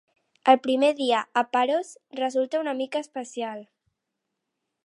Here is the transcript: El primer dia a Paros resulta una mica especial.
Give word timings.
El 0.53 0.55
primer 0.61 0.89
dia 1.01 1.19
a 1.35 1.43
Paros 1.57 1.93
resulta 2.11 2.59
una 2.63 2.73
mica 2.73 2.97
especial. 2.97 3.69